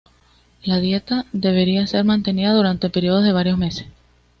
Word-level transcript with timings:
La 0.63 0.79
dieta 0.79 1.27
debía 1.31 1.85
ser 1.85 2.03
mantenida 2.05 2.53
durante 2.55 2.89
periodos 2.89 3.23
de 3.23 3.33
varios 3.33 3.59
meses. 3.59 3.85